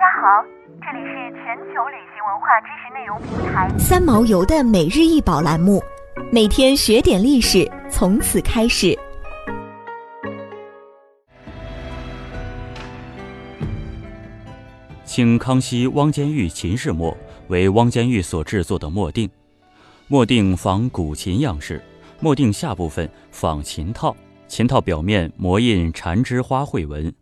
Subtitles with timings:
[0.00, 0.42] 家好，
[0.80, 5.78] 这里是全球旅行文化知识内容平台三毛游的每日一宝栏目，
[6.32, 8.98] 每天学点历史，从此开始。
[15.04, 17.14] 清康熙汪监狱秦氏墨
[17.48, 19.28] 为汪监狱所制作的墨锭，
[20.08, 21.78] 墨锭仿古琴样式，
[22.20, 24.16] 墨锭下部分仿琴套，
[24.48, 27.12] 琴套表面磨印缠枝花卉纹，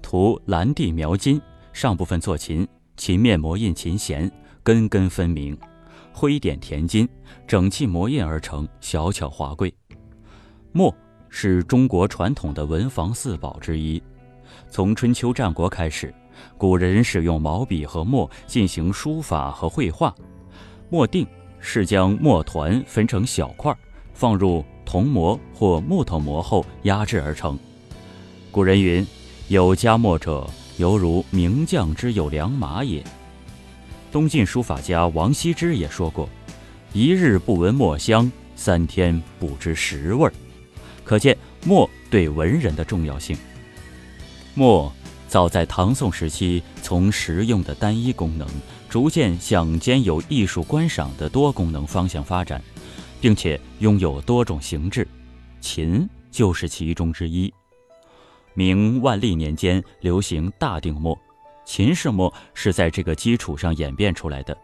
[0.00, 1.42] 涂蓝地描金，
[1.72, 2.66] 上部分做琴，
[2.96, 4.30] 琴面磨印琴弦，
[4.62, 5.56] 根根分明，
[6.12, 7.08] 灰点填金，
[7.46, 9.72] 整器磨印而成，小巧华贵。
[10.72, 10.94] 墨
[11.28, 14.02] 是中国传统的文房四宝之一，
[14.68, 16.12] 从春秋战国开始。
[16.56, 20.14] 古人使用毛笔和墨进行书法和绘画，
[20.88, 21.26] 墨定
[21.58, 23.76] 是将墨团分成小块，
[24.14, 27.58] 放入铜模或木头模后压制而成。
[28.50, 29.06] 古人云
[29.48, 30.48] ：“有加墨者，
[30.80, 33.04] 犹如名将之有良马也。”
[34.10, 36.28] 东晋书法家王羲之也说过
[36.92, 40.28] ：“一日不闻墨香，三天不知食味。”
[41.04, 43.36] 可见墨对文人的重要性。
[44.54, 44.92] 墨。
[45.28, 48.48] 早在唐宋时期，从实用的单一功能，
[48.88, 52.60] 逐渐向兼有艺术观赏的多功能方向发展，
[53.20, 55.06] 并且拥有多种形制，
[55.60, 57.54] 秦就是其中之一。
[58.60, 61.18] 明万历年间流行大定墨，
[61.64, 64.54] 秦式墨是在这个基础上演变出来的，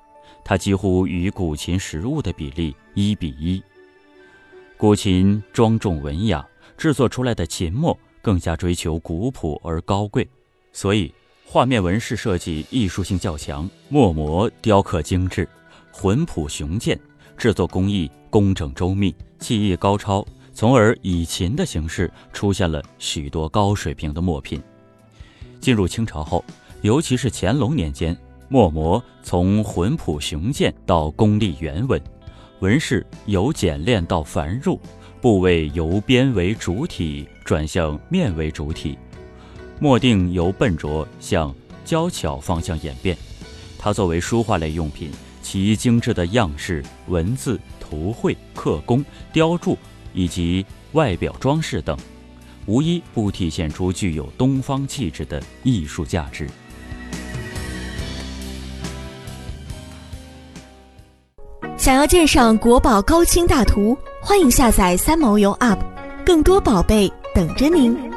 [0.45, 3.63] 它几乎与古琴实物的比例一比一。
[4.77, 10.29] 古琴庄重文雅，制作出来的秦墨更加追求古朴而高贵。
[10.75, 11.11] 所以，
[11.47, 15.49] 画面纹饰设计艺术性较强，墨模雕刻精致，
[15.91, 17.01] 浑朴雄健，
[17.39, 20.23] 制作工艺工整周密，技艺高超，
[20.57, 24.59] 从而以秦的形式出现了许多高水平的墨品。
[25.61, 26.43] 进入清朝后，
[26.81, 28.17] 尤其是乾隆年间，
[28.49, 32.01] 墨模从浑朴雄健到功力圆稳，
[32.61, 34.81] 纹饰由简练到繁缛，
[35.21, 38.97] 部位由边为主体转向面为主体。
[39.79, 43.15] 墨定由笨拙向娇巧方向演变，
[43.79, 45.11] 它作为书画类用品，
[45.43, 49.77] 其精致的样式、文字、图绘、刻工、雕铸
[50.17, 51.97] 以及外表装饰等，
[52.65, 56.49] 无一不体现出具有东方气质的艺术价值。
[61.77, 65.79] 想要鉴赏国宝高清大图，欢迎下载三毛游 App，
[66.25, 68.16] 更多宝贝等着您。